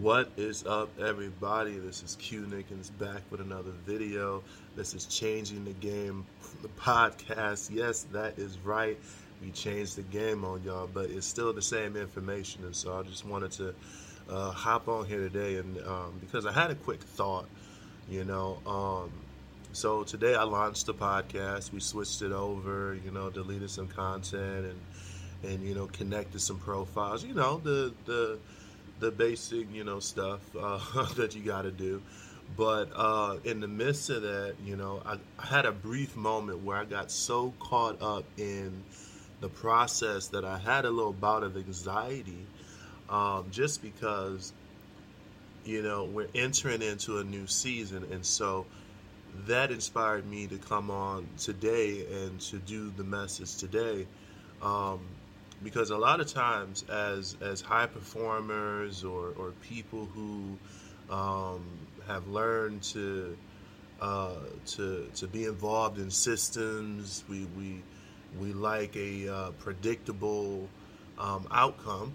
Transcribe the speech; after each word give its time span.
What 0.00 0.32
is 0.36 0.66
up, 0.66 0.88
everybody? 0.98 1.78
This 1.78 2.02
is 2.02 2.16
Q 2.16 2.46
Nickens 2.46 2.90
back 2.98 3.22
with 3.30 3.40
another 3.40 3.70
video. 3.86 4.42
This 4.74 4.92
is 4.92 5.06
Changing 5.06 5.64
the 5.64 5.72
Game, 5.74 6.26
the 6.62 6.68
podcast. 6.68 7.70
Yes, 7.72 8.04
that 8.10 8.36
is 8.36 8.58
right. 8.64 8.98
We 9.40 9.52
changed 9.52 9.94
the 9.94 10.02
game 10.02 10.44
on 10.44 10.64
y'all, 10.64 10.88
but 10.92 11.10
it's 11.10 11.28
still 11.28 11.52
the 11.52 11.62
same 11.62 11.96
information. 11.96 12.64
And 12.64 12.74
so 12.74 12.98
I 12.98 13.04
just 13.04 13.24
wanted 13.24 13.52
to 13.52 13.74
uh, 14.28 14.50
hop 14.50 14.88
on 14.88 15.06
here 15.06 15.20
today, 15.20 15.58
and 15.58 15.78
um, 15.86 16.14
because 16.18 16.44
I 16.44 16.50
had 16.50 16.72
a 16.72 16.74
quick 16.74 17.00
thought, 17.00 17.46
you 18.10 18.24
know. 18.24 18.58
Um, 18.66 19.12
so 19.70 20.02
today 20.02 20.34
I 20.34 20.42
launched 20.42 20.86
the 20.86 20.94
podcast. 20.94 21.72
We 21.72 21.78
switched 21.78 22.20
it 22.20 22.32
over, 22.32 22.98
you 23.04 23.12
know, 23.12 23.30
deleted 23.30 23.70
some 23.70 23.86
content 23.86 24.66
and 24.66 24.80
and 25.44 25.62
you 25.62 25.76
know 25.76 25.86
connected 25.86 26.40
some 26.40 26.58
profiles. 26.58 27.22
You 27.24 27.34
know 27.34 27.58
the 27.58 27.94
the 28.06 28.38
the 29.04 29.10
basic, 29.10 29.70
you 29.72 29.84
know, 29.84 30.00
stuff 30.00 30.40
uh, 30.58 30.78
that 31.14 31.34
you 31.34 31.42
got 31.42 31.62
to 31.62 31.70
do. 31.70 32.02
But 32.56 32.90
uh, 32.94 33.36
in 33.44 33.60
the 33.60 33.68
midst 33.68 34.10
of 34.10 34.22
that, 34.22 34.54
you 34.64 34.76
know, 34.76 35.02
I, 35.04 35.18
I, 35.38 35.46
had 35.46 35.66
a 35.66 35.72
brief 35.72 36.14
moment 36.16 36.62
where 36.62 36.76
I 36.76 36.84
got 36.84 37.10
so 37.10 37.52
caught 37.58 38.00
up 38.02 38.24
in 38.36 38.82
the 39.40 39.48
process 39.48 40.28
that 40.28 40.44
I 40.44 40.58
had 40.58 40.84
a 40.84 40.90
little 40.90 41.12
bout 41.12 41.42
of 41.42 41.56
anxiety 41.56 42.46
um, 43.08 43.46
just 43.50 43.82
because, 43.82 44.52
you 45.64 45.82
know, 45.82 46.04
we're 46.04 46.28
entering 46.34 46.82
into 46.82 47.18
a 47.18 47.24
new 47.24 47.46
season. 47.46 48.06
And 48.12 48.24
so 48.24 48.66
that 49.46 49.70
inspired 49.70 50.26
me 50.26 50.46
to 50.46 50.58
come 50.58 50.90
on 50.90 51.26
today 51.38 52.06
and 52.24 52.40
to 52.42 52.58
do 52.58 52.92
the 52.96 53.04
message 53.04 53.56
today. 53.56 54.06
Um, 54.62 55.00
because 55.62 55.90
a 55.90 55.96
lot 55.96 56.20
of 56.20 56.26
times 56.26 56.84
as 56.90 57.36
as 57.40 57.60
high 57.60 57.86
performers 57.86 59.04
or, 59.04 59.32
or 59.38 59.52
people 59.62 60.06
who 60.14 60.56
um, 61.14 61.62
have 62.06 62.26
learned 62.28 62.82
to 62.82 63.36
uh, 64.00 64.34
to 64.66 65.08
to 65.14 65.26
be 65.26 65.44
involved 65.44 65.98
in 65.98 66.10
systems 66.10 67.24
we 67.28 67.46
we 67.56 67.82
we 68.38 68.52
like 68.52 68.96
a 68.96 69.28
uh, 69.28 69.50
predictable 69.52 70.68
um, 71.18 71.46
outcome. 71.50 72.14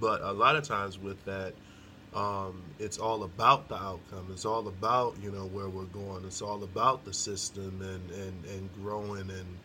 But 0.00 0.20
a 0.20 0.32
lot 0.32 0.56
of 0.56 0.64
times 0.64 0.98
with 0.98 1.24
that 1.24 1.54
um, 2.14 2.62
it's 2.78 2.98
all 2.98 3.22
about 3.22 3.68
the 3.68 3.76
outcome. 3.76 4.28
It's 4.32 4.44
all 4.44 4.66
about 4.68 5.16
you 5.22 5.30
know 5.30 5.46
where 5.46 5.68
we're 5.68 5.84
going. 5.84 6.24
It's 6.24 6.42
all 6.42 6.62
about 6.64 7.04
the 7.04 7.12
system 7.12 7.80
and 7.82 8.10
and, 8.10 8.44
and 8.46 8.70
growing 8.82 9.30
and 9.30 9.58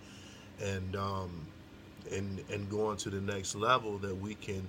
and 0.61 0.95
um, 0.95 1.47
and 2.11 2.43
and 2.51 2.69
going 2.69 2.97
to 2.97 3.09
the 3.09 3.21
next 3.21 3.55
level 3.55 3.97
that 3.99 4.15
we 4.15 4.35
can 4.35 4.67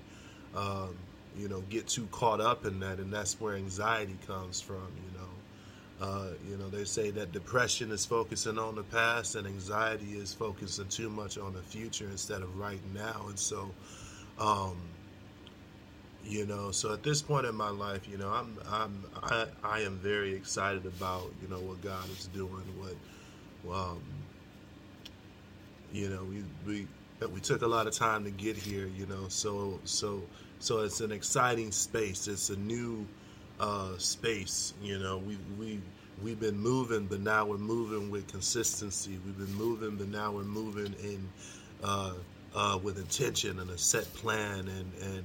um, 0.54 0.96
you 1.36 1.48
know 1.48 1.60
get 1.62 1.86
too 1.88 2.06
caught 2.10 2.40
up 2.40 2.64
in 2.64 2.80
that 2.80 2.98
and 2.98 3.12
that's 3.12 3.40
where 3.40 3.54
anxiety 3.56 4.16
comes 4.27 4.60
from 4.60 4.77
you 4.96 5.18
know. 5.18 5.28
Uh, 6.00 6.30
you 6.50 6.56
know 6.56 6.68
they 6.68 6.84
say 6.84 7.10
that 7.10 7.30
depression 7.30 7.92
is 7.92 8.05
focusing 8.05 8.58
on 8.58 8.74
the 8.74 8.82
past 8.82 9.36
and 9.36 9.46
anxiety 9.46 10.14
is 10.14 10.34
focusing 10.34 10.88
too 10.88 11.08
much 11.08 11.38
on 11.38 11.55
the 11.55 11.62
future 11.62 12.06
instead 12.10 12.42
of 12.42 12.58
right 12.58 12.80
now 12.92 13.24
and 13.28 13.38
so 13.38 13.70
um, 14.40 14.77
you 16.27 16.46
know 16.46 16.70
so 16.70 16.92
at 16.92 17.02
this 17.02 17.22
point 17.22 17.46
in 17.46 17.55
my 17.55 17.68
life 17.70 18.08
you 18.08 18.16
know 18.16 18.28
i'm 18.30 18.58
i'm 18.70 19.05
i, 19.22 19.46
I 19.62 19.80
am 19.80 19.98
very 19.98 20.34
excited 20.34 20.86
about 20.86 21.30
you 21.42 21.48
know 21.48 21.60
what 21.60 21.80
god 21.82 22.08
is 22.10 22.27
doing 22.28 22.64
what 22.78 23.74
um, 23.74 24.02
you 25.92 26.08
know 26.08 26.24
we 26.24 26.42
we 26.66 26.86
that 27.18 27.30
we 27.30 27.40
took 27.40 27.62
a 27.62 27.66
lot 27.66 27.86
of 27.86 27.94
time 27.94 28.24
to 28.24 28.30
get 28.30 28.56
here, 28.56 28.86
you 28.86 29.06
know. 29.06 29.28
So 29.28 29.80
so 29.84 30.22
so 30.58 30.80
it's 30.80 31.00
an 31.00 31.12
exciting 31.12 31.72
space. 31.72 32.28
It's 32.28 32.50
a 32.50 32.56
new 32.56 33.06
uh, 33.60 33.96
space, 33.98 34.74
you 34.82 34.98
know. 34.98 35.18
We 35.18 35.38
we 35.58 35.80
we've 36.22 36.40
been 36.40 36.58
moving, 36.58 37.06
but 37.06 37.20
now 37.20 37.46
we're 37.46 37.58
moving 37.58 38.10
with 38.10 38.26
consistency. 38.26 39.18
We've 39.24 39.39
been 39.39 39.55
moving, 39.55 39.96
but 39.96 40.08
now 40.08 40.33
we're 40.33 40.42
moving 40.42 40.94
in 41.02 41.28
uh, 41.83 42.14
uh, 42.55 42.78
with 42.83 42.98
intention 42.98 43.58
and 43.60 43.70
a 43.70 43.78
set 43.78 44.12
plan, 44.14 44.68
and 44.68 44.92
and 45.02 45.24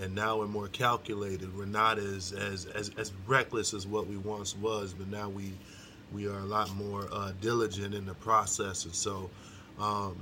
and 0.00 0.14
now 0.14 0.38
we're 0.38 0.46
more 0.46 0.68
calculated. 0.68 1.56
We're 1.56 1.66
not 1.66 1.98
as 1.98 2.32
as 2.32 2.66
as, 2.66 2.90
as 2.98 3.12
reckless 3.26 3.72
as 3.72 3.86
what 3.86 4.06
we 4.06 4.16
once 4.16 4.56
was, 4.56 4.92
but 4.92 5.08
now 5.08 5.28
we 5.28 5.52
we 6.12 6.26
are 6.26 6.38
a 6.40 6.44
lot 6.44 6.74
more 6.74 7.06
uh, 7.12 7.32
diligent 7.40 7.94
in 7.94 8.04
the 8.06 8.14
process, 8.14 8.84
and 8.84 8.94
so. 8.94 9.30
Um, 9.78 10.16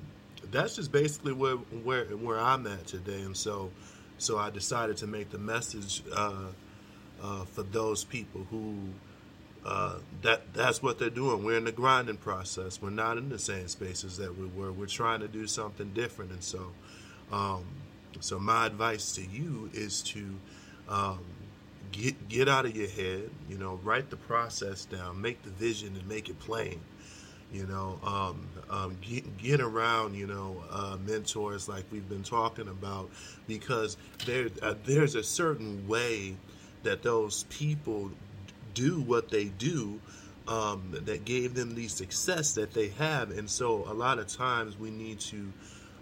that's 0.51 0.77
just 0.77 0.93
basically 0.93 1.33
where 1.33 1.57
where 1.57 2.05
where 2.05 2.39
I'm 2.39 2.67
at 2.67 2.87
today, 2.87 3.21
and 3.23 3.37
so 3.37 3.71
so 4.19 4.39
I 4.39 4.51
decided 4.51 4.97
to 4.99 5.07
make 5.07 5.31
the 5.31 5.39
message 5.39 6.03
uh, 6.15 6.47
uh, 7.23 7.45
for 7.45 7.63
those 7.63 8.05
people 8.05 8.47
who 8.51 8.75
uh, 9.65 9.97
that 10.23 10.53
that's 10.55 10.83
what 10.83 10.99
they're 10.99 11.11
doing. 11.11 11.45
We're 11.45 11.59
in 11.59 11.65
the 11.65 11.73
grinding 11.73 12.17
process. 12.17 12.81
We're 12.81 12.91
not 12.91 13.19
in 13.19 13.29
the 13.29 13.39
same 13.39 13.69
spaces 13.69 14.17
that 14.19 14.37
we 14.37 14.47
were. 14.47 14.73
We're 14.73 14.87
trying 14.87 15.21
to 15.21 15.29
do 15.29 15.47
something 15.47 15.93
different, 15.93 16.33
and 16.33 16.43
so 16.43 16.73
um, 17.33 17.65
so 18.21 18.39
my 18.39 18.67
advice 18.67 19.13
to 19.17 19.23
you 19.23 19.71
is 19.75 20.03
to 20.03 20.35
um, 20.89 21.21
get 21.93 22.29
get 22.29 22.49
out 22.49 22.65
of 22.67 22.77
your 22.77 22.89
head. 22.89 23.31
You 23.49 23.59
know, 23.59 23.79
write 23.83 24.11
the 24.11 24.17
process 24.17 24.85
down, 24.85 25.21
make 25.21 25.43
the 25.43 25.51
vision, 25.51 25.97
and 25.97 26.09
make 26.09 26.29
it 26.29 26.39
plain 26.39 26.81
you 27.53 27.67
know 27.67 27.99
um, 28.05 28.47
um, 28.71 28.97
get, 29.01 29.39
get, 29.39 29.61
around 29.61 30.15
you 30.15 30.27
know 30.27 30.63
uh, 30.71 30.97
mentors 31.07 31.69
like 31.69 31.85
we've 31.91 32.09
been 32.09 32.23
talking 32.23 32.69
about 32.69 33.11
because 33.47 33.97
there 34.27 34.49
uh, 34.63 34.75
there's 34.85 35.15
a 35.15 35.23
certain 35.23 35.87
way 35.89 36.37
that 36.83 37.03
those 37.03 37.45
people 37.45 38.11
do 38.75 39.01
what 39.01 39.31
they 39.31 39.47
do 39.47 40.01
um, 40.47 40.95
that 41.05 41.25
gave 41.25 41.55
them 41.55 41.75
the 41.75 41.89
success 41.89 42.55
that 42.55 42.73
they 42.73 42.89
have. 42.91 43.37
And 43.37 43.51
so 43.51 43.85
a 43.89 43.93
lot 43.93 44.19
of 44.19 44.29
times 44.29 44.79
we 44.79 44.91
need 44.91 45.21
to 45.21 45.53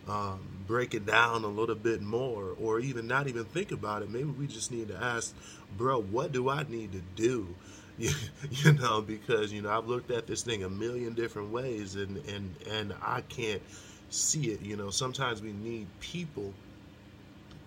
um, 0.06 0.40
break 0.66 0.94
it 0.94 1.06
down 1.06 1.42
a 1.42 1.48
little 1.48 1.74
bit 1.74 2.02
more 2.02 2.54
or 2.60 2.78
even 2.78 3.06
not 3.06 3.26
even 3.26 3.44
think 3.44 3.72
about 3.72 4.02
it. 4.02 4.10
Maybe 4.10 4.24
we 4.24 4.46
just 4.46 4.70
need 4.70 4.88
to 4.88 4.96
ask 4.96 5.34
bro 5.76 6.00
what 6.00 6.32
do 6.32 6.48
i 6.48 6.64
need 6.68 6.92
to 6.92 7.02
do 7.14 7.54
you, 7.98 8.10
you 8.50 8.72
know, 8.74 9.00
because 9.00 9.52
you 9.52 9.62
know 9.62 9.70
I've 9.70 9.86
looked 9.86 10.10
at 10.10 10.26
this 10.26 10.42
thing 10.42 10.64
a 10.64 10.70
million 10.70 11.14
different 11.14 11.50
ways, 11.50 11.94
and 11.96 12.18
and 12.28 12.54
and 12.70 12.94
I 13.02 13.22
can't 13.22 13.62
see 14.10 14.48
it. 14.50 14.62
You 14.62 14.76
know, 14.76 14.90
sometimes 14.90 15.42
we 15.42 15.52
need 15.52 15.86
people 16.00 16.52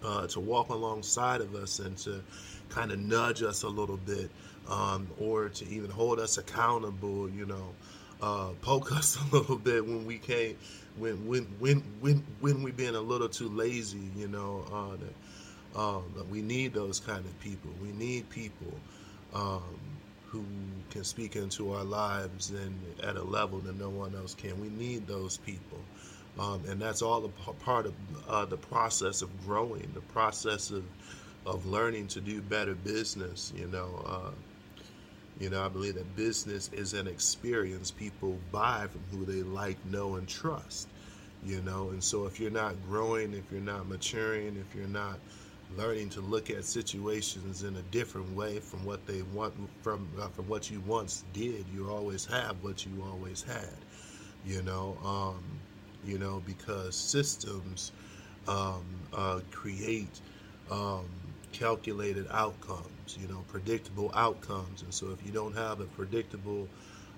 uh, 0.03 0.27
to 0.27 0.39
walk 0.39 0.69
alongside 0.69 1.41
of 1.41 1.55
us 1.55 1.79
and 1.79 1.97
to 1.99 2.21
kind 2.69 2.91
of 2.91 2.99
nudge 2.99 3.41
us 3.43 3.63
a 3.63 3.67
little 3.69 3.97
bit, 3.97 4.29
um, 4.69 5.07
or 5.19 5.49
to 5.49 5.67
even 5.67 5.89
hold 5.89 6.19
us 6.19 6.37
accountable. 6.37 7.29
You 7.29 7.45
know, 7.45 7.75
uh, 8.21 8.49
poke 8.61 8.91
us 8.97 9.17
a 9.21 9.35
little 9.35 9.57
bit 9.57 9.85
when 9.85 10.05
we 10.05 10.17
can't, 10.19 10.57
when 10.97 11.27
when 11.27 11.45
when 11.59 11.83
when 12.01 12.23
when 12.39 12.63
we 12.63 12.71
being 12.71 12.95
a 12.95 13.01
little 13.01 13.29
too 13.29 13.49
lazy. 13.49 14.09
You 14.15 14.27
know, 14.27 14.65
uh, 14.71 14.97
that, 14.97 15.79
um, 15.79 16.03
we 16.29 16.41
need 16.41 16.73
those 16.73 16.99
kind 16.99 17.25
of 17.25 17.39
people. 17.39 17.71
We 17.81 17.91
need 17.93 18.29
people. 18.29 18.73
Um, 19.33 19.88
who 20.31 20.43
can 20.89 21.03
speak 21.03 21.35
into 21.35 21.73
our 21.73 21.83
lives 21.83 22.51
and 22.51 22.75
at 23.03 23.15
a 23.15 23.23
level 23.23 23.59
that 23.59 23.77
no 23.79 23.89
one 23.89 24.15
else 24.15 24.35
can. 24.35 24.59
We 24.59 24.69
need 24.69 25.07
those 25.07 25.37
people. 25.37 25.79
Um, 26.39 26.61
and 26.69 26.81
that's 26.81 27.01
all 27.01 27.25
a 27.25 27.53
part 27.53 27.85
of 27.85 27.93
uh, 28.27 28.45
the 28.45 28.57
process 28.57 29.21
of 29.21 29.45
growing, 29.45 29.89
the 29.93 30.01
process 30.01 30.71
of, 30.71 30.83
of 31.45 31.65
learning 31.65 32.07
to 32.09 32.21
do 32.21 32.41
better 32.41 32.75
business. 32.75 33.51
You 33.55 33.67
know, 33.67 34.03
uh, 34.05 34.31
you 35.39 35.49
know, 35.49 35.65
I 35.65 35.69
believe 35.69 35.95
that 35.95 36.15
business 36.15 36.69
is 36.73 36.93
an 36.93 37.07
experience 37.07 37.91
people 37.91 38.37
buy 38.51 38.87
from 38.89 39.01
who 39.11 39.25
they 39.25 39.41
like, 39.41 39.83
know, 39.85 40.15
and 40.15 40.27
trust. 40.27 40.87
You 41.45 41.61
know, 41.61 41.89
and 41.89 42.03
so 42.03 42.25
if 42.25 42.39
you're 42.39 42.51
not 42.51 42.75
growing, 42.87 43.33
if 43.33 43.51
you're 43.51 43.61
not 43.61 43.87
maturing, 43.87 44.57
if 44.57 44.75
you're 44.75 44.87
not 44.87 45.17
learning 45.77 46.09
to 46.09 46.21
look 46.21 46.49
at 46.49 46.65
situations 46.65 47.63
in 47.63 47.75
a 47.77 47.81
different 47.83 48.35
way 48.35 48.59
from 48.59 48.83
what 48.85 49.05
they 49.05 49.21
want 49.21 49.53
from 49.81 50.09
uh, 50.19 50.27
from 50.29 50.47
what 50.47 50.69
you 50.69 50.81
once 50.81 51.23
did. 51.33 51.67
You 51.69 51.89
always 51.89 52.25
have 52.25 52.63
what 52.63 52.85
you 52.85 53.03
always 53.03 53.43
had, 53.43 53.85
you 54.43 54.61
know. 54.63 54.97
Um, 55.03 55.61
you 56.03 56.17
know 56.17 56.41
because 56.45 56.95
systems 56.95 57.91
um, 58.47 59.07
uh, 59.13 59.41
create 59.51 60.21
um, 60.69 61.05
calculated 61.51 62.27
outcomes. 62.31 63.17
You 63.19 63.27
know, 63.27 63.43
predictable 63.47 64.11
outcomes, 64.15 64.81
and 64.81 64.93
so 64.93 65.11
if 65.11 65.25
you 65.25 65.31
don't 65.31 65.55
have 65.55 65.79
a 65.81 65.85
predictable 65.85 66.69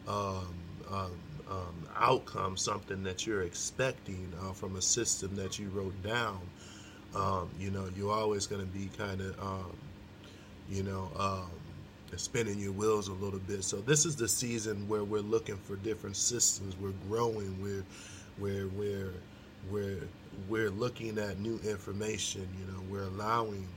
um, 0.08 0.56
um, 0.90 1.22
um, 1.50 1.88
outcome, 1.96 2.58
something 2.58 3.04
that 3.04 3.26
you're 3.26 3.44
expecting 3.44 4.34
uh, 4.42 4.54
from 4.54 4.76
a 4.76 4.82
system 4.82 5.36
that 5.36 5.60
you 5.60 5.70
wrote 5.70 6.02
down 6.02 6.40
um, 7.16 7.50
you 7.60 7.72
know, 7.72 7.90
you're 7.96 8.12
always 8.14 8.48
going 8.48 8.62
to 8.62 8.68
be 8.68 8.90
kind 8.98 9.22
of, 9.22 9.40
um, 9.40 9.78
you 10.70 10.84
know, 10.84 11.10
um, 11.18 11.50
spinning 12.16 12.60
your 12.60 12.72
wheels 12.72 13.08
a 13.08 13.14
little 13.14 13.40
bit. 13.40 13.64
So 13.64 13.78
this 13.78 14.06
is 14.06 14.16
the 14.16 14.28
season 14.28 14.88
where 14.88 15.04
we're 15.04 15.20
looking 15.20 15.58
for 15.58 15.76
different 15.78 16.16
systems. 16.18 16.76
We're 16.78 16.94
growing. 17.08 17.62
We're, 17.62 17.86
we're, 18.38 18.68
we're, 18.68 19.14
we're, 19.70 20.08
we're 20.50 20.70
looking 20.70 21.18
at 21.18 21.40
new 21.40 21.60
information. 21.64 22.48
You 22.60 22.74
know, 22.74 22.82
we're 22.90 23.04
allowing 23.04 23.68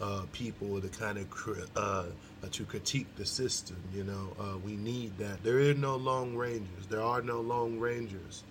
uh, 0.00 0.22
people 0.32 0.80
to 0.80 0.88
kind 0.88 1.18
of 1.18 1.70
uh, 1.76 2.06
to 2.50 2.64
critique 2.64 3.06
the 3.16 3.24
system. 3.24 3.76
You 3.94 4.04
know, 4.04 4.36
uh, 4.38 4.58
we 4.58 4.76
need 4.76 5.16
that. 5.18 5.42
There 5.42 5.58
are 5.58 5.74
no 5.74 5.96
long 5.96 6.36
Rangers. 6.36 6.86
There 6.88 7.02
are 7.02 7.22
no 7.22 7.40
Lone 7.40 7.78
Rangers. 7.78 8.42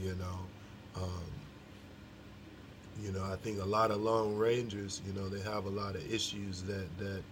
You 0.00 0.14
know, 0.16 1.02
um, 1.02 1.24
you 3.02 3.12
know. 3.12 3.24
I 3.24 3.36
think 3.36 3.60
a 3.60 3.64
lot 3.64 3.90
of 3.90 4.00
Lone 4.00 4.36
Rangers. 4.36 5.00
You 5.06 5.12
know, 5.12 5.28
they 5.28 5.40
have 5.40 5.66
a 5.66 5.70
lot 5.70 5.94
of 5.94 6.12
issues 6.12 6.62
that 6.62 6.86
that 6.98 7.22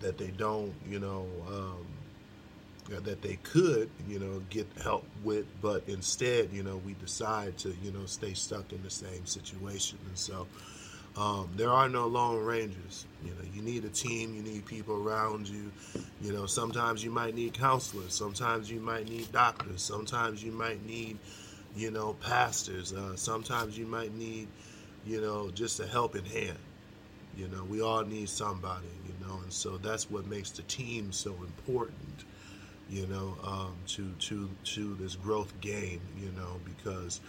that 0.00 0.18
they 0.18 0.28
don't. 0.28 0.72
You 0.88 1.00
know. 1.00 1.26
Um, 1.48 1.86
that 2.88 3.20
they 3.20 3.36
could, 3.42 3.90
you 4.08 4.18
know, 4.18 4.40
get 4.48 4.66
help 4.82 5.04
with, 5.24 5.44
but 5.60 5.82
instead, 5.88 6.48
you 6.52 6.62
know, 6.62 6.80
we 6.86 6.94
decide 6.94 7.58
to, 7.58 7.74
you 7.82 7.90
know, 7.90 8.06
stay 8.06 8.32
stuck 8.32 8.72
in 8.72 8.80
the 8.84 8.90
same 8.90 9.26
situation. 9.26 9.98
And 10.06 10.16
so, 10.16 10.46
um, 11.16 11.48
there 11.56 11.70
are 11.70 11.88
no 11.88 12.06
lone 12.06 12.44
rangers. 12.44 13.06
You 13.24 13.30
know, 13.30 13.48
you 13.54 13.62
need 13.62 13.84
a 13.84 13.88
team. 13.88 14.34
You 14.34 14.42
need 14.42 14.66
people 14.66 14.96
around 14.96 15.48
you. 15.48 15.72
You 16.20 16.32
know, 16.32 16.46
sometimes 16.46 17.02
you 17.02 17.10
might 17.10 17.34
need 17.34 17.54
counselors. 17.54 18.14
Sometimes 18.14 18.70
you 18.70 18.80
might 18.80 19.08
need 19.08 19.32
doctors. 19.32 19.82
Sometimes 19.82 20.42
you 20.44 20.52
might 20.52 20.84
need, 20.86 21.18
you 21.74 21.90
know, 21.90 22.14
pastors. 22.20 22.92
Uh, 22.92 23.16
sometimes 23.16 23.78
you 23.78 23.86
might 23.86 24.14
need, 24.14 24.46
you 25.06 25.20
know, 25.20 25.50
just 25.50 25.80
a 25.80 25.86
helping 25.86 26.24
hand. 26.24 26.58
You 27.36 27.48
know, 27.48 27.64
we 27.64 27.80
all 27.82 28.04
need 28.04 28.28
somebody. 28.28 28.86
You 29.06 29.26
know, 29.26 29.38
and 29.42 29.52
so 29.52 29.76
that's 29.78 30.10
what 30.10 30.26
makes 30.26 30.50
the 30.50 30.62
team 30.62 31.12
so 31.12 31.32
important. 31.34 32.24
You 32.88 33.06
know, 33.06 33.36
um, 33.44 33.74
to 33.88 34.12
to 34.28 34.48
to 34.64 34.94
this 34.94 35.16
growth 35.16 35.52
game. 35.60 36.00
You 36.18 36.32
know, 36.32 36.60
because 36.64 37.20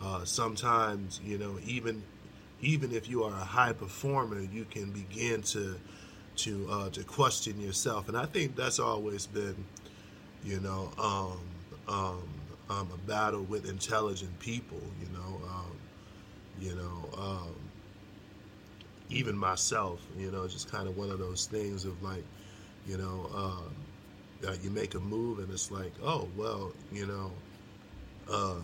uh, 0.00 0.24
sometimes 0.24 1.20
you 1.24 1.38
know 1.38 1.58
even 1.64 2.02
even 2.60 2.92
if 2.92 3.08
you 3.08 3.24
are 3.24 3.32
a 3.32 3.44
high 3.44 3.72
performer, 3.72 4.40
you 4.40 4.64
can 4.64 4.90
begin 4.90 5.42
to 5.42 5.78
to 6.36 6.68
uh, 6.70 6.88
to 6.90 7.04
question 7.04 7.60
yourself, 7.60 8.08
and 8.08 8.16
I 8.16 8.26
think 8.26 8.56
that's 8.56 8.78
always 8.78 9.26
been, 9.26 9.64
you 10.44 10.60
know, 10.60 10.90
um, 10.98 11.40
um, 11.94 12.22
um, 12.70 12.88
a 12.92 12.98
battle 13.06 13.42
with 13.42 13.68
intelligent 13.68 14.38
people. 14.38 14.80
You 15.00 15.08
know, 15.12 15.31
you 16.62 16.74
know, 16.74 17.20
um, 17.20 17.54
even 19.10 19.36
myself. 19.36 20.00
You 20.16 20.30
know, 20.30 20.46
just 20.46 20.70
kind 20.70 20.88
of 20.88 20.96
one 20.96 21.10
of 21.10 21.18
those 21.18 21.46
things 21.46 21.84
of 21.84 22.02
like, 22.02 22.24
you 22.86 22.96
know, 22.96 23.30
uh, 23.34 24.48
uh, 24.48 24.54
you 24.62 24.70
make 24.70 24.94
a 24.94 25.00
move, 25.00 25.38
and 25.38 25.50
it's 25.50 25.70
like, 25.70 25.92
oh 26.02 26.28
well, 26.36 26.72
you 26.92 27.06
know. 27.06 27.32
Uh, 28.30 28.60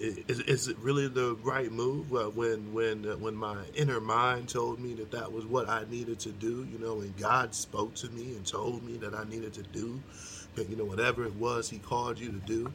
is, 0.00 0.40
is 0.40 0.68
it 0.68 0.78
really 0.78 1.08
the 1.08 1.34
right 1.42 1.70
move? 1.72 2.10
Well, 2.10 2.30
when 2.30 2.72
when 2.72 3.06
uh, 3.08 3.16
when 3.16 3.34
my 3.34 3.56
inner 3.74 4.00
mind 4.00 4.48
told 4.48 4.78
me 4.78 4.94
that 4.94 5.10
that 5.10 5.32
was 5.32 5.44
what 5.44 5.68
I 5.68 5.84
needed 5.90 6.20
to 6.20 6.30
do, 6.30 6.66
you 6.70 6.78
know, 6.78 7.00
and 7.00 7.16
God 7.16 7.54
spoke 7.54 7.94
to 7.96 8.08
me 8.10 8.36
and 8.36 8.46
told 8.46 8.84
me 8.84 8.96
that 8.98 9.14
I 9.14 9.24
needed 9.24 9.52
to 9.54 9.62
do, 9.62 10.00
you 10.56 10.76
know, 10.76 10.84
whatever 10.84 11.24
it 11.24 11.34
was 11.34 11.68
He 11.68 11.78
called 11.78 12.18
you 12.18 12.30
to 12.30 12.38
do, 12.38 12.72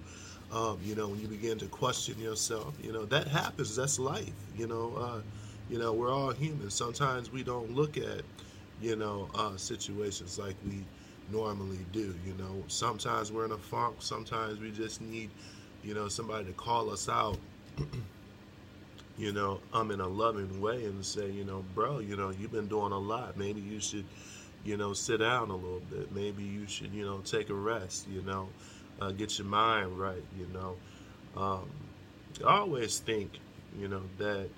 um, 0.53 0.79
you 0.83 0.95
know, 0.95 1.09
when 1.09 1.19
you 1.19 1.27
begin 1.27 1.57
to 1.59 1.65
question 1.67 2.19
yourself, 2.19 2.75
you 2.81 2.93
know, 2.93 3.05
that 3.05 3.27
happens. 3.27 3.75
That's 3.75 3.99
life. 3.99 4.31
You 4.57 4.67
know, 4.67 4.93
uh, 4.97 5.21
you 5.69 5.79
know, 5.79 5.93
we're 5.93 6.11
all 6.11 6.31
human. 6.31 6.69
Sometimes 6.69 7.31
we 7.31 7.43
don't 7.43 7.73
look 7.73 7.97
at, 7.97 8.21
you 8.81 8.95
know, 8.95 9.29
uh, 9.35 9.57
situations 9.57 10.39
like 10.39 10.55
we 10.65 10.85
normally 11.31 11.79
do. 11.91 12.15
You 12.25 12.35
know, 12.37 12.63
sometimes 12.67 13.31
we're 13.31 13.45
in 13.45 13.51
a 13.51 13.57
funk. 13.57 13.95
Sometimes 13.99 14.59
we 14.59 14.71
just 14.71 15.01
need 15.01 15.29
you 15.83 15.93
know, 15.93 16.07
somebody 16.07 16.45
to 16.45 16.53
call 16.53 16.89
us 16.89 17.09
out, 17.09 17.37
you 19.17 19.31
know, 19.31 19.59
um, 19.73 19.91
in 19.91 19.99
a 19.99 20.07
loving 20.07 20.61
way 20.61 20.85
and 20.85 21.05
say, 21.05 21.29
you 21.29 21.43
know, 21.43 21.63
bro, 21.75 21.99
you 21.99 22.15
know, 22.15 22.29
you've 22.29 22.51
been 22.51 22.67
doing 22.67 22.91
a 22.93 22.97
lot. 22.97 23.37
Maybe 23.37 23.59
you 23.61 23.79
should, 23.79 24.05
you 24.63 24.77
know, 24.77 24.93
sit 24.93 25.19
down 25.19 25.49
a 25.49 25.55
little 25.55 25.81
bit. 25.91 26.13
Maybe 26.13 26.43
you 26.43 26.67
should, 26.67 26.93
you 26.93 27.05
know, 27.05 27.19
take 27.19 27.49
a 27.49 27.53
rest, 27.53 28.07
you 28.09 28.21
know, 28.21 28.47
uh, 29.01 29.11
get 29.11 29.37
your 29.37 29.47
mind 29.47 29.99
right, 29.99 30.23
you 30.37 30.47
know. 30.53 30.75
Um, 31.35 31.69
I 32.45 32.57
always 32.59 32.99
think, 32.99 33.31
you 33.77 33.87
know, 33.87 34.01
that, 34.17 34.49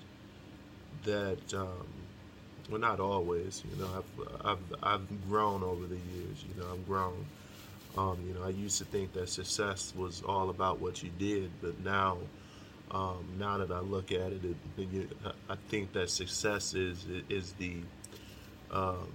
that, 1.04 1.54
um, 1.54 1.86
well, 2.70 2.80
not 2.80 3.00
always, 3.00 3.62
you 3.70 3.82
know, 3.82 3.88
I've, 3.96 4.46
I've, 4.46 4.74
I've 4.82 5.28
grown 5.28 5.62
over 5.62 5.86
the 5.86 5.96
years, 5.96 6.44
you 6.48 6.60
know, 6.60 6.68
I've 6.72 6.86
grown 6.86 7.26
um, 7.96 8.18
you 8.26 8.34
know, 8.34 8.42
I 8.44 8.50
used 8.50 8.78
to 8.78 8.84
think 8.84 9.14
that 9.14 9.28
success 9.28 9.94
was 9.96 10.22
all 10.26 10.50
about 10.50 10.80
what 10.80 11.02
you 11.02 11.10
did, 11.18 11.50
but 11.62 11.82
now, 11.82 12.18
um, 12.90 13.24
now 13.38 13.58
that 13.58 13.70
I 13.70 13.80
look 13.80 14.12
at 14.12 14.32
it, 14.32 14.44
it, 14.44 14.88
it, 14.92 15.10
I 15.48 15.56
think 15.68 15.92
that 15.94 16.10
success 16.10 16.74
is 16.74 17.04
is 17.28 17.52
the 17.54 17.76
um, 18.70 19.08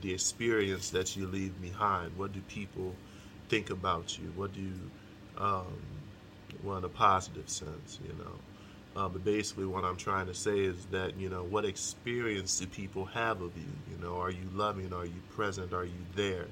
the 0.00 0.14
experience 0.14 0.90
that 0.90 1.16
you 1.16 1.26
leave 1.26 1.60
behind. 1.60 2.16
What 2.16 2.32
do 2.32 2.40
people 2.48 2.94
think 3.48 3.70
about 3.70 4.18
you? 4.18 4.32
What 4.36 4.52
do 4.54 4.72
um, 5.38 5.66
well, 6.62 6.78
in 6.78 6.84
a 6.84 6.88
positive 6.88 7.48
sense, 7.48 7.98
you 8.04 8.14
know. 8.18 8.32
Uh, 8.96 9.08
but 9.08 9.24
basically, 9.24 9.66
what 9.66 9.84
I'm 9.84 9.96
trying 9.96 10.26
to 10.26 10.34
say 10.34 10.58
is 10.58 10.86
that 10.86 11.16
you 11.18 11.28
know, 11.28 11.44
what 11.44 11.64
experience 11.64 12.58
do 12.58 12.66
people 12.66 13.04
have 13.06 13.40
of 13.40 13.56
you? 13.56 13.72
You 13.90 14.04
know, 14.04 14.20
are 14.20 14.30
you 14.30 14.48
loving? 14.54 14.92
Are 14.92 15.04
you 15.04 15.20
present? 15.34 15.72
Are 15.72 15.84
you 15.84 16.00
there? 16.14 16.46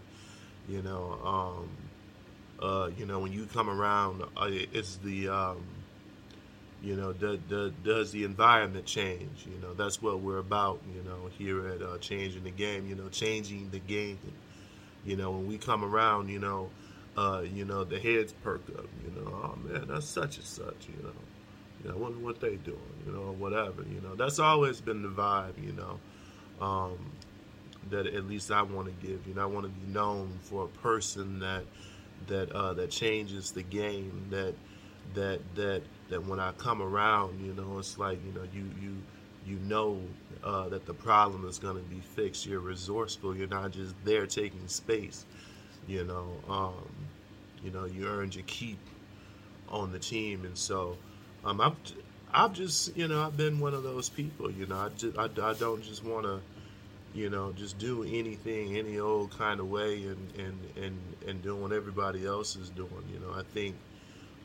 You 0.68 0.82
know, 0.82 1.18
um, 1.24 1.68
uh, 2.60 2.90
you 2.96 3.06
know 3.06 3.18
when 3.20 3.32
you 3.32 3.46
come 3.46 3.68
around, 3.68 4.22
uh, 4.36 4.48
it's 4.48 4.96
the 4.96 5.28
um, 5.28 5.62
you 6.82 6.94
know, 6.94 7.12
the, 7.12 7.40
the, 7.48 7.72
does 7.84 8.12
the 8.12 8.24
environment 8.24 8.86
change? 8.86 9.46
You 9.46 9.58
know, 9.60 9.74
that's 9.74 10.00
what 10.00 10.20
we're 10.20 10.38
about. 10.38 10.80
You 10.94 11.02
know, 11.02 11.30
here 11.38 11.66
at 11.68 11.82
uh, 11.82 11.98
changing 11.98 12.44
the 12.44 12.50
game. 12.50 12.86
You 12.86 12.94
know, 12.94 13.08
changing 13.08 13.70
the 13.70 13.78
game. 13.78 14.18
You 15.04 15.16
know, 15.16 15.30
when 15.30 15.46
we 15.46 15.58
come 15.58 15.84
around, 15.84 16.28
you 16.28 16.38
know, 16.38 16.70
uh, 17.16 17.42
you 17.52 17.64
know, 17.64 17.84
the 17.84 17.98
heads 17.98 18.32
perk 18.42 18.62
up. 18.76 18.86
You 19.04 19.20
know, 19.20 19.28
oh 19.28 19.58
man, 19.64 19.86
that's 19.88 20.06
such 20.06 20.36
and 20.36 20.44
such. 20.44 20.88
You 20.88 21.02
know, 21.02 21.12
you 21.82 21.88
know, 21.88 21.94
I 21.94 21.98
wonder 21.98 22.18
what 22.18 22.40
they 22.40 22.56
doing. 22.56 22.78
You 23.06 23.12
know, 23.12 23.34
whatever. 23.38 23.82
You 23.82 24.00
know, 24.02 24.14
that's 24.14 24.38
always 24.38 24.80
been 24.80 25.02
the 25.02 25.08
vibe. 25.08 25.54
You 25.64 25.72
know, 25.72 26.64
um, 26.64 26.98
that 27.90 28.06
at 28.06 28.26
least 28.26 28.50
I 28.50 28.62
want 28.62 28.86
to 28.88 29.06
give. 29.06 29.26
You 29.26 29.34
know, 29.34 29.42
I 29.42 29.46
want 29.46 29.64
to 29.64 29.72
be 29.72 29.92
known 29.92 30.38
for 30.42 30.64
a 30.64 30.68
person 30.68 31.38
that 31.40 31.64
that 32.26 32.52
uh, 32.52 32.74
that 32.74 32.90
changes 32.90 33.50
the 33.50 33.62
game. 33.62 34.26
That 34.30 34.54
that 35.14 35.40
that 35.54 35.82
that 36.10 36.24
when 36.26 36.38
I 36.38 36.52
come 36.52 36.82
around, 36.82 37.40
you 37.44 37.54
know, 37.54 37.78
it's 37.78 37.98
like 37.98 38.18
you 38.26 38.32
know 38.32 38.46
you 38.52 38.64
you 38.80 38.96
you 39.46 39.58
know 39.60 40.00
uh, 40.44 40.68
that 40.68 40.86
the 40.86 40.94
problem 40.94 41.48
is 41.48 41.58
going 41.58 41.76
to 41.76 41.82
be 41.82 42.00
fixed. 42.00 42.46
You're 42.46 42.60
resourceful. 42.60 43.36
You're 43.36 43.48
not 43.48 43.70
just 43.70 43.94
there 44.04 44.26
taking 44.26 44.66
space. 44.68 45.24
You 45.86 46.04
know, 46.04 46.26
um, 46.48 46.88
you 47.62 47.70
know, 47.70 47.84
you 47.84 48.06
earned 48.06 48.34
your 48.34 48.44
keep 48.46 48.78
on 49.68 49.92
the 49.92 49.98
team, 49.98 50.44
and 50.44 50.56
so 50.56 50.96
um, 51.44 51.60
I've 51.60 51.76
I've 52.32 52.52
just 52.52 52.96
you 52.96 53.08
know 53.08 53.22
I've 53.22 53.36
been 53.36 53.60
one 53.60 53.74
of 53.74 53.82
those 53.82 54.08
people. 54.08 54.50
You 54.50 54.66
know, 54.66 54.76
I 54.76 54.88
just, 54.90 55.16
I, 55.16 55.24
I 55.24 55.54
don't 55.54 55.82
just 55.82 56.04
want 56.04 56.24
to 56.24 56.40
you 57.16 57.30
know, 57.30 57.50
just 57.52 57.78
do 57.78 58.04
anything 58.04 58.76
any 58.76 58.98
old 58.98 59.36
kind 59.38 59.58
of 59.58 59.70
way 59.70 60.04
and, 60.04 60.30
and, 60.38 60.58
and, 60.76 60.98
and 61.26 61.42
doing 61.42 61.62
what 61.62 61.72
everybody 61.72 62.26
else 62.26 62.56
is 62.56 62.68
doing. 62.68 62.90
You 63.10 63.18
know, 63.20 63.32
I 63.34 63.42
think 63.42 63.74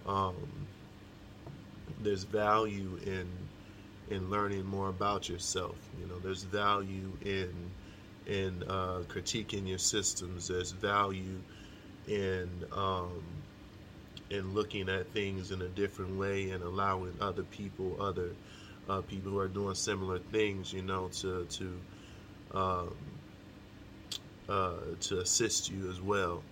um, 0.07 0.35
there's 2.01 2.23
value 2.23 2.97
in 3.05 3.27
in 4.09 4.29
learning 4.29 4.65
more 4.65 4.89
about 4.89 5.29
yourself. 5.29 5.75
You 5.99 6.07
know, 6.07 6.19
there's 6.19 6.43
value 6.43 7.11
in 7.23 7.53
in 8.27 8.63
uh, 8.67 9.01
critiquing 9.07 9.67
your 9.67 9.77
systems. 9.77 10.47
There's 10.47 10.71
value 10.71 11.41
in 12.07 12.49
um, 12.71 13.23
in 14.29 14.53
looking 14.53 14.89
at 14.89 15.11
things 15.11 15.51
in 15.51 15.61
a 15.61 15.67
different 15.67 16.17
way 16.17 16.51
and 16.51 16.63
allowing 16.63 17.13
other 17.19 17.43
people, 17.43 17.97
other 18.01 18.29
uh, 18.89 19.01
people 19.01 19.31
who 19.31 19.39
are 19.39 19.47
doing 19.47 19.75
similar 19.75 20.19
things, 20.19 20.73
you 20.73 20.81
know, 20.81 21.09
to 21.13 21.45
to 21.45 21.79
um, 22.53 22.95
uh, 24.49 24.73
to 24.99 25.19
assist 25.19 25.69
you 25.69 25.89
as 25.89 26.01
well. 26.01 26.43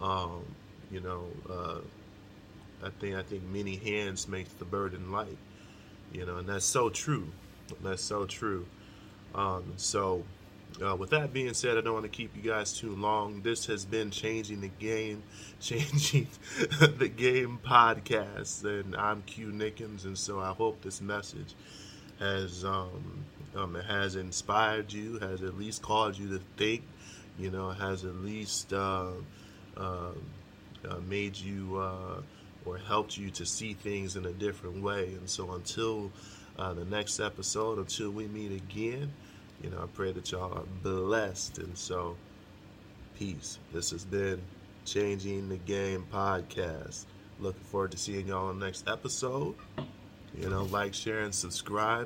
Um, 0.00 0.44
you 0.90 1.00
know, 1.00 1.26
uh, 1.50 1.78
I 2.84 2.90
think 3.00 3.16
I 3.16 3.22
think 3.22 3.42
many 3.44 3.76
hands 3.76 4.28
makes 4.28 4.52
the 4.54 4.64
burden 4.64 5.10
light. 5.10 5.38
You 6.12 6.24
know, 6.24 6.36
and 6.36 6.48
that's 6.48 6.64
so 6.64 6.88
true. 6.88 7.28
That's 7.82 8.02
so 8.02 8.26
true. 8.26 8.66
Um, 9.34 9.74
so, 9.76 10.24
uh, 10.84 10.94
with 10.96 11.10
that 11.10 11.32
being 11.32 11.54
said, 11.54 11.78
I 11.78 11.80
don't 11.80 11.94
want 11.94 12.04
to 12.04 12.10
keep 12.10 12.36
you 12.36 12.42
guys 12.42 12.72
too 12.78 12.94
long. 12.94 13.42
This 13.42 13.66
has 13.66 13.84
been 13.84 14.10
changing 14.10 14.60
the 14.60 14.68
game, 14.68 15.22
changing 15.60 16.28
the 16.98 17.08
game 17.08 17.58
podcast, 17.64 18.64
and 18.64 18.94
I'm 18.96 19.22
Q 19.22 19.48
Nickens, 19.48 20.04
and 20.04 20.16
so 20.18 20.40
I 20.40 20.52
hope 20.52 20.82
this 20.82 21.00
message 21.00 21.54
has 22.18 22.64
um, 22.64 23.24
um, 23.54 23.74
has 23.74 24.16
inspired 24.16 24.92
you, 24.92 25.18
has 25.18 25.42
at 25.42 25.56
least 25.56 25.82
caused 25.82 26.18
you 26.18 26.28
to 26.28 26.40
think, 26.56 26.82
you 27.38 27.50
know, 27.50 27.70
has 27.70 28.04
at 28.04 28.16
least 28.16 28.72
uh, 28.72 29.10
uh, 29.76 30.10
uh, 30.88 30.96
made 31.08 31.36
you 31.36 31.78
uh, 31.78 32.20
or 32.64 32.78
helped 32.78 33.16
you 33.16 33.30
to 33.30 33.46
see 33.46 33.74
things 33.74 34.16
in 34.16 34.26
a 34.26 34.32
different 34.32 34.82
way. 34.82 35.06
And 35.14 35.28
so 35.28 35.52
until 35.52 36.10
uh, 36.58 36.72
the 36.72 36.84
next 36.84 37.20
episode. 37.20 37.78
Until 37.78 38.10
we 38.10 38.26
meet 38.26 38.52
again, 38.52 39.12
you 39.62 39.70
know, 39.70 39.78
I 39.82 39.86
pray 39.94 40.12
that 40.12 40.30
y'all 40.30 40.52
are 40.52 40.64
blessed. 40.82 41.58
And 41.58 41.76
so, 41.76 42.16
peace. 43.18 43.58
This 43.72 43.90
has 43.90 44.04
been 44.04 44.40
Changing 44.84 45.48
the 45.48 45.56
Game 45.56 46.06
podcast. 46.12 47.04
Looking 47.40 47.64
forward 47.64 47.92
to 47.92 47.98
seeing 47.98 48.28
y'all 48.28 48.48
on 48.48 48.58
the 48.58 48.66
next 48.66 48.88
episode. 48.88 49.54
You 50.38 50.50
know, 50.50 50.64
like, 50.64 50.94
share, 50.94 51.20
and 51.20 51.34
subscribe. 51.34 52.04